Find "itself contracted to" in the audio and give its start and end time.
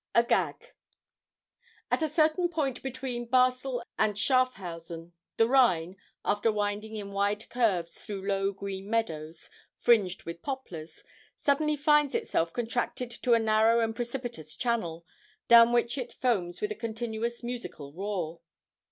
12.15-13.33